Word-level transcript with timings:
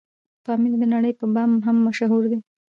پامير 0.45 0.73
دنړۍ 0.81 1.13
په 1.19 1.25
بام 1.33 1.51
هم 1.65 1.77
مشهور 1.87 2.23
دی 2.31 2.39